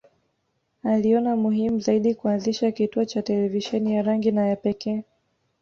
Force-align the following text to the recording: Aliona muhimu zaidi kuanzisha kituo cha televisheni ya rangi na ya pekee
Aliona 0.83 1.35
muhimu 1.35 1.79
zaidi 1.79 2.15
kuanzisha 2.15 2.71
kituo 2.71 3.05
cha 3.05 3.21
televisheni 3.21 3.95
ya 3.95 4.01
rangi 4.01 4.31
na 4.31 4.47
ya 4.47 4.55
pekee 4.55 5.03